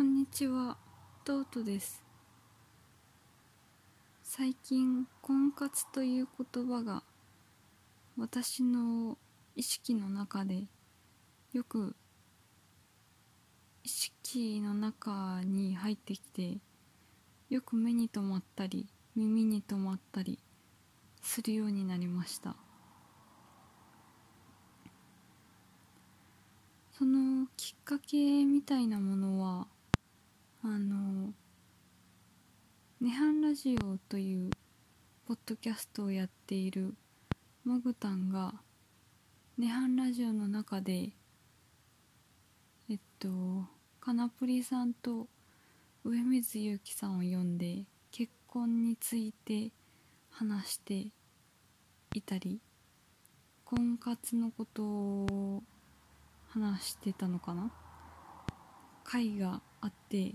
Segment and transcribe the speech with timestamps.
[0.00, 0.78] こんにちは、
[1.26, 2.02] トートです。
[4.22, 7.02] 最近、婚活という言葉が
[8.16, 9.18] 私の
[9.56, 10.68] 意識の中で
[11.52, 11.94] よく
[13.84, 16.56] 意識の中に入ってきて
[17.50, 20.38] よく目に留まったり耳に留まったり
[21.20, 22.56] するようになりました
[26.96, 29.66] そのきっかけみたいなものは
[30.62, 31.32] あの
[33.00, 34.50] 「涅槃ラジオ」という
[35.24, 36.94] ポッドキャストをやっている
[37.64, 38.60] モグタンが
[39.58, 41.12] 「涅槃ラジオ」の中で
[42.90, 43.64] えっと
[44.00, 45.28] カナプリさんと
[46.04, 49.72] 上水祐樹さんを呼んで結婚について
[50.28, 51.10] 話して
[52.14, 52.60] いたり
[53.64, 55.62] 婚活のことを
[56.48, 57.72] 話してたのかな？
[59.04, 60.34] 会があって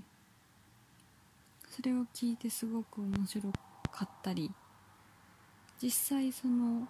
[1.76, 3.52] それを聞いてすごく面白
[3.92, 4.50] かったり
[5.84, 6.88] 実際その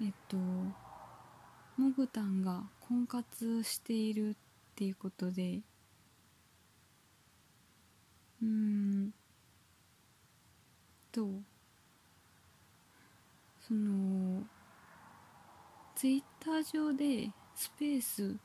[0.00, 0.38] えっと
[1.76, 4.34] モグタンが婚活しているっ
[4.76, 5.60] ていうことで
[8.42, 9.10] うーん
[11.12, 11.28] と
[13.68, 14.42] その
[15.96, 18.36] ツイッター上でスペース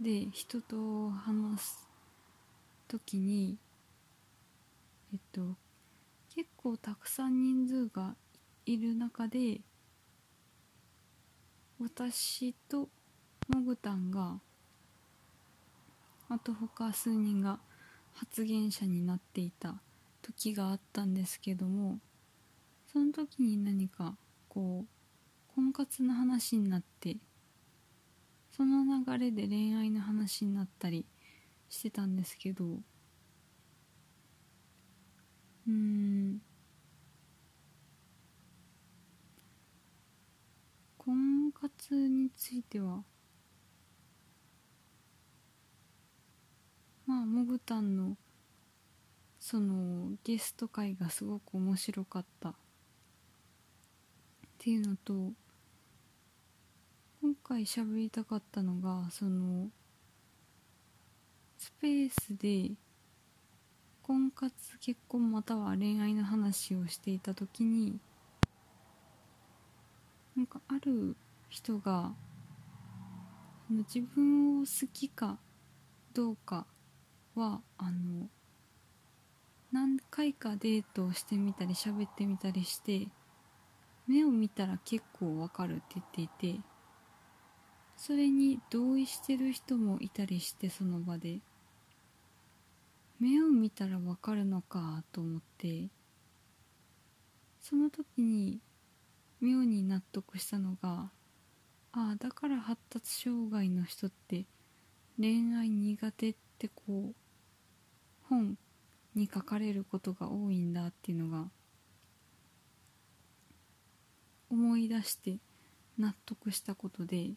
[0.00, 1.91] で人と話す
[2.92, 3.56] 時に
[5.14, 5.56] えっと
[6.34, 8.14] 結構たくさん人数が
[8.66, 9.60] いる中で
[11.80, 12.90] 私と
[13.48, 14.40] モグタンが
[16.28, 17.60] あと他数人が
[18.12, 19.80] 発言者になっていた
[20.20, 21.98] 時があったんですけども
[22.92, 24.16] その時に何か
[24.50, 27.16] こう婚活の話になって
[28.54, 31.06] その流れで恋愛の話になったり
[31.72, 32.82] してたんですけど。
[35.66, 36.42] うん。
[40.98, 43.02] 婚活については。
[47.06, 48.16] まあモグタンの
[49.40, 52.50] そのゲスト会がすごく面白かった。
[52.50, 52.54] っ
[54.58, 55.32] ていうのと
[57.22, 59.70] 今回喋りたかったのがその
[61.62, 62.72] スペースで
[64.02, 68.00] 婚活結婚または恋愛の話をしていた時に
[70.36, 71.14] なんかある
[71.48, 72.14] 人が
[73.70, 75.38] 自分を好きか
[76.12, 76.66] どうか
[77.36, 78.28] はあの
[79.70, 83.06] 何回かデートをしてみたり喋ってみたりして
[84.08, 85.82] 目を見たら結構わかるって
[86.16, 86.60] 言っていて
[87.96, 91.38] それに同意してる人もいたりしてその場で。
[93.22, 95.86] 目を見たらわかるのかと思って
[97.60, 98.58] その時に
[99.40, 101.12] 妙に納得したのが
[101.92, 104.46] ああだから発達障害の人って
[105.20, 107.14] 恋愛苦手ってこう
[108.28, 108.58] 本
[109.14, 111.44] に書かれることが多いんだっていうのが
[114.50, 115.36] 思い出して
[115.96, 117.34] 納得したことで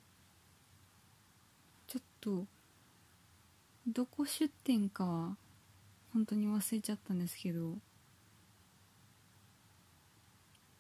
[1.85, 2.47] ちょっと
[3.85, 5.38] どこ出店かは
[6.16, 7.74] 本当に忘れちゃったんですけど。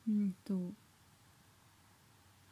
[0.07, 0.71] うんと。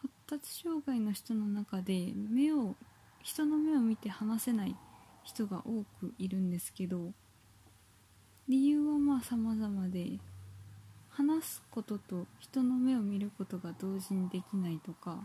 [0.01, 2.75] 発達障害の人の中で目を
[3.21, 4.75] 人の目を見て話せない
[5.23, 7.13] 人が多くいるんですけど
[8.49, 10.19] 理由はまあ様々で
[11.09, 15.19] 話すことと人の目を見ることが同時にできないとか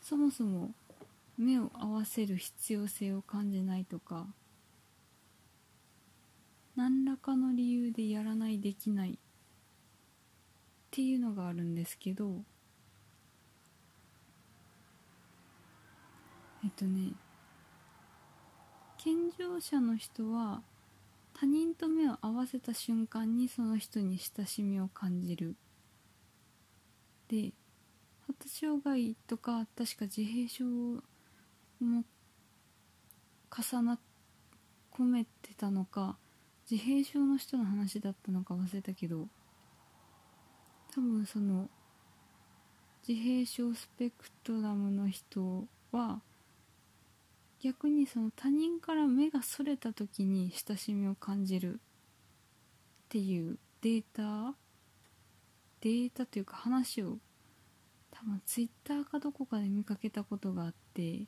[0.00, 0.70] そもそも
[1.36, 4.26] 目を合わせる必要性を感じないとか
[6.76, 9.16] 何らかの理由でやらないできないっ
[10.90, 12.42] ていうのがあるんですけど
[16.64, 17.12] えっとね
[18.98, 20.62] 健常者の人は
[21.32, 25.56] 他人と目を合わせた瞬間にその人に親しみを感じる。
[27.28, 27.52] で
[28.26, 30.64] 発達障害とか確か自閉症
[31.80, 32.04] も
[33.50, 33.98] 重なっ
[34.92, 36.18] 込めてたのか
[36.70, 39.26] 自閉症の人の話だったのか忘れたけど
[40.94, 41.68] 多分その
[43.06, 46.20] 自閉症スペクトラムの人は
[47.60, 51.76] 逆にその他人から目がそれた時に親しみを感じるっ
[53.08, 54.54] ていうデータ
[55.80, 57.18] データというか話を
[58.12, 61.26] 多分ツイッターかどこかで見かけたことがあって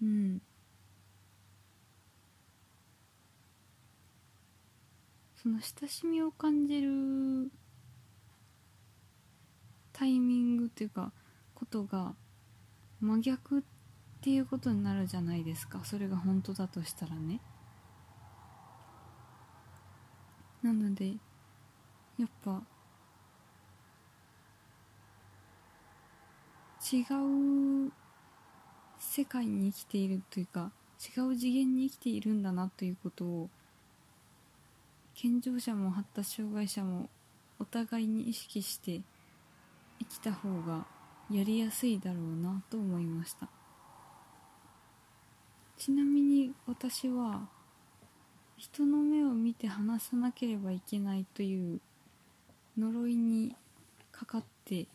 [0.00, 0.40] うん。
[5.42, 7.50] その親しみを感じる
[9.94, 11.12] タイミングっていうか
[11.54, 12.14] ことが
[13.00, 13.62] 真逆っ
[14.20, 15.80] ていうことになるじゃないですか。
[15.82, 17.40] それが本当だとしたらね。
[20.62, 21.14] なので
[22.18, 22.62] やっぱ
[26.92, 27.00] 違
[27.86, 27.92] う
[28.98, 30.70] 世界に生きているというか
[31.16, 33.48] 違う次元に生きているんだなということを
[35.22, 37.10] 健常者も発達障害者も
[37.58, 39.02] お互いに意識して
[39.98, 40.86] 生きた方が
[41.30, 43.50] やりやすいだろうなと思いました。
[45.76, 47.50] ちなみに私は
[48.56, 51.82] 人の目を見て話さなければいけないという
[52.78, 53.54] 呪いに
[54.12, 54.86] かかって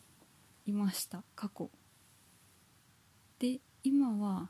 [0.66, 1.22] いました。
[1.36, 1.70] 過去。
[3.38, 4.48] で今は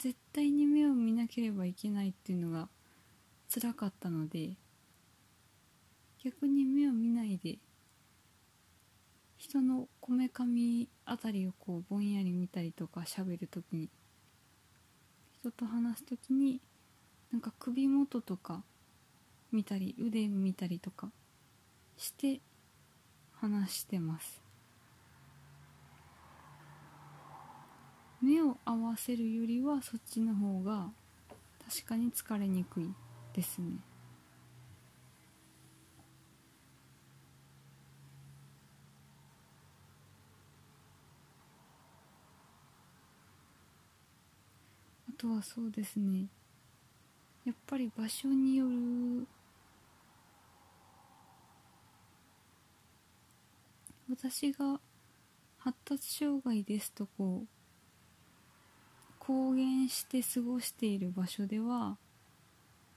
[0.00, 2.68] 絶対に目を見なければいけないっていうのが
[3.52, 4.50] 辛かったので
[6.22, 7.58] 逆に目を見ないで
[9.38, 13.88] 人のこめかみあたりをこうぼんやり見たりとか喋るときに
[15.40, 16.60] 人と話すときに
[17.32, 18.62] なんか首元とか
[19.50, 21.10] 見たり腕見たりとか
[21.96, 22.40] して
[23.32, 24.42] 話してます。
[28.22, 30.90] 目を合わせるよりはそっちの方が
[31.66, 32.94] 確かに疲れにくい。
[33.32, 33.78] ですね。
[45.08, 46.28] あとはそうですね。
[47.44, 49.26] やっぱり場所による
[54.10, 54.80] 私が
[55.58, 57.48] 発達障害ですとこう
[59.18, 61.96] 公言して過ごしている場所では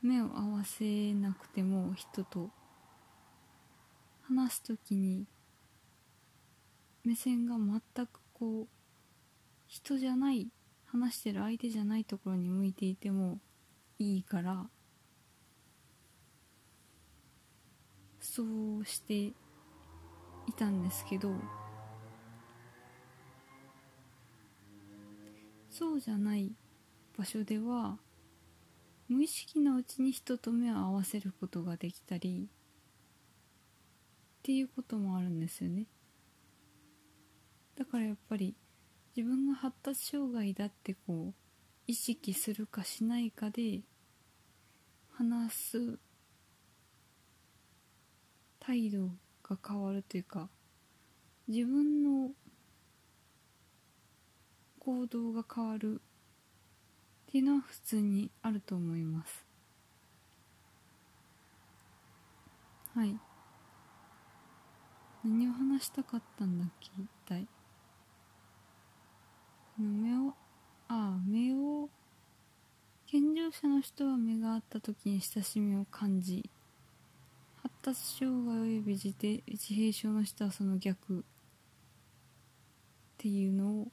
[0.04, 2.50] 目を合わせなくても人と
[4.24, 5.26] 話す時に
[7.06, 8.68] 目線が全くこう
[9.68, 10.50] 人じゃない
[10.86, 13.40] 話してる相手じゃないところに向いていても
[13.98, 14.66] いいから
[18.20, 18.44] そ
[18.80, 19.34] うしてい
[20.58, 21.32] たんですけど
[25.70, 26.52] そうじゃない
[27.18, 27.98] 場所では
[29.14, 35.86] 無意識のうちに人と目を合わせることができたりっていうこともあるんですよね。
[37.76, 38.56] だからやっぱり
[39.16, 41.34] 自分が発達障害だってこう
[41.86, 43.82] 意識するかしないかで
[45.12, 46.00] 話す
[48.60, 49.12] 態度
[49.44, 50.50] が変わるというか
[51.48, 52.32] 自分の
[54.80, 56.02] 行動が変わる
[57.34, 59.44] っていうのは普通にあると思います。
[62.94, 63.18] はい。
[65.26, 67.48] 何を話したかったんだっけ一体。
[69.80, 70.36] 目を
[70.88, 71.90] ああ目を
[73.08, 76.48] 健常者の人は目が合った時に親しみを感じ
[77.64, 79.08] 発達障害及び自
[79.48, 81.24] 自閉症の人はその逆っ
[83.18, 83.88] ていうのを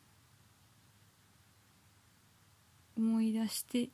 [3.00, 3.88] 思い出して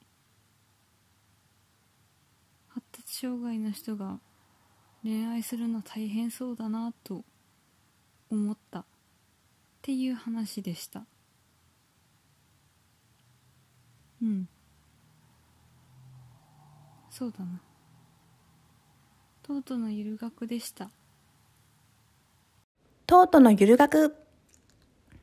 [2.68, 4.18] 発達障害の人が
[5.04, 7.24] 恋愛するの大変そうだなと
[8.28, 8.80] 思った。
[8.80, 8.84] っ
[9.82, 11.04] ていう話でした。
[14.20, 14.48] うん。
[17.08, 17.60] そうだな。
[19.44, 20.90] トートのゆる学でした。
[23.06, 24.25] トートのゆる学。